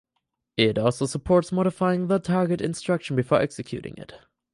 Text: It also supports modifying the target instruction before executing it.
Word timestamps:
It 0.57 0.79
also 0.79 1.05
supports 1.05 1.51
modifying 1.51 2.07
the 2.07 2.17
target 2.17 2.59
instruction 2.59 3.15
before 3.15 3.39
executing 3.39 3.93
it. 3.97 4.15